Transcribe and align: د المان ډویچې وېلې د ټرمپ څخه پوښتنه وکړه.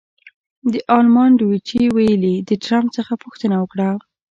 د 0.71 0.73
المان 0.97 1.31
ډویچې 1.39 1.81
وېلې 1.95 2.35
د 2.49 2.51
ټرمپ 2.63 2.87
څخه 2.97 3.13
پوښتنه 3.23 3.55
وکړه. 3.59 3.89